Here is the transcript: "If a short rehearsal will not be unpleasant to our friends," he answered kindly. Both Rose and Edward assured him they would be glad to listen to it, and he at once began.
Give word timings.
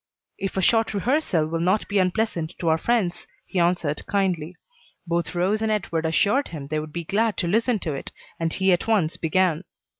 "If 0.39 0.57
a 0.57 0.63
short 0.63 0.95
rehearsal 0.95 1.45
will 1.45 1.59
not 1.59 1.87
be 1.87 1.99
unpleasant 1.99 2.55
to 2.57 2.69
our 2.69 2.79
friends," 2.79 3.27
he 3.45 3.59
answered 3.59 4.07
kindly. 4.07 4.55
Both 5.05 5.35
Rose 5.35 5.61
and 5.61 5.71
Edward 5.71 6.07
assured 6.07 6.47
him 6.47 6.65
they 6.65 6.79
would 6.79 6.91
be 6.91 7.03
glad 7.03 7.37
to 7.37 7.47
listen 7.47 7.77
to 7.81 7.93
it, 7.93 8.11
and 8.39 8.51
he 8.51 8.71
at 8.73 8.87
once 8.87 9.15
began. 9.17 9.63